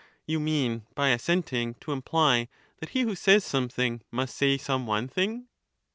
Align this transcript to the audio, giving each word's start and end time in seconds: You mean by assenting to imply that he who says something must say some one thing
You 0.25 0.39
mean 0.39 0.87
by 0.95 1.09
assenting 1.09 1.75
to 1.75 1.91
imply 1.91 2.47
that 2.79 2.89
he 2.89 3.01
who 3.01 3.13
says 3.13 3.45
something 3.45 4.01
must 4.09 4.35
say 4.35 4.57
some 4.57 4.87
one 4.87 5.07
thing 5.07 5.47